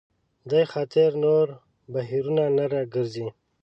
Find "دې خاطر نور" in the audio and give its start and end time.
0.49-1.47